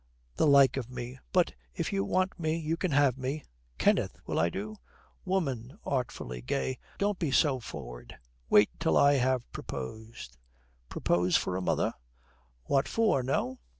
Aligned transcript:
'The 0.37 0.47
like 0.47 0.77
of 0.77 0.89
me! 0.89 1.19
But 1.31 1.53
if 1.75 1.93
you 1.93 2.03
want 2.03 2.39
me 2.39 2.57
you 2.57 2.75
can 2.75 2.89
have 2.89 3.19
me.' 3.19 3.43
'Kenneth, 3.77 4.17
will 4.25 4.39
I 4.39 4.49
do?' 4.49 4.77
'Woman,' 5.25 5.77
artfully 5.85 6.41
gay, 6.41 6.79
'don't 6.97 7.19
be 7.19 7.29
so 7.29 7.59
forward. 7.59 8.15
Wait 8.49 8.71
till 8.79 8.97
I 8.97 9.17
have 9.17 9.43
proposed.' 9.51 10.39
'Propose 10.89 11.37
for 11.37 11.55
a 11.55 11.61
mother?' 11.61 11.93
'What 12.63 12.87
for 12.87 13.21
no?' 13.21 13.59